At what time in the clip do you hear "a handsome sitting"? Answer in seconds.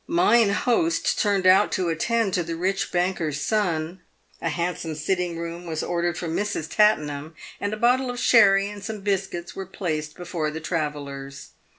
4.41-5.37